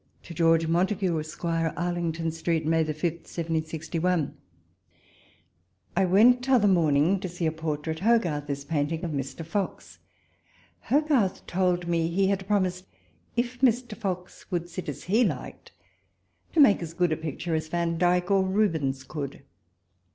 To 0.23 0.33
George 0.33 0.65
Montagu, 0.65 1.19
Esq. 1.19 1.45
Arlington 1.45 2.31
Street, 2.31 2.65
May, 2.65 2.83
5, 2.83 3.03
1761... 3.21 4.35
I 5.95 6.05
WENT 6.05 6.43
t'other 6.43 6.67
morning 6.67 7.19
to 7.19 7.29
see 7.29 7.45
a 7.45 7.51
por 7.51 7.77
trait 7.77 7.99
Hogarth 7.99 8.49
is 8.49 8.65
painting 8.65 9.05
of 9.05 9.11
Mr. 9.11 9.45
Fox. 9.45 9.99
Hogarth 10.89 11.45
told 11.45 11.87
me 11.87 12.07
he 12.07 12.29
had 12.29 12.47
promised, 12.47 12.87
if 13.35 13.61
Mr. 13.61 13.95
Fox 13.95 14.49
would 14.49 14.69
sit 14.69 14.89
as 14.89 15.03
he 15.03 15.23
liked, 15.23 15.71
to 16.53 16.59
make 16.59 16.81
as 16.81 16.95
good 16.95 17.11
a 17.11 17.15
picture 17.15 17.53
as 17.53 17.67
Van 17.67 17.99
dyke 17.99 18.31
or 18.31 18.43
Rubens 18.43 19.03
could. 19.03 19.43